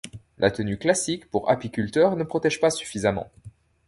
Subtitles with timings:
[0.39, 3.29] La tenue classique pour apiculteur ne protège pas suffisamment.